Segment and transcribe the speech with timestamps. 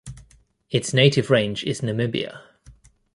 [0.71, 2.39] Its native range is Namibia.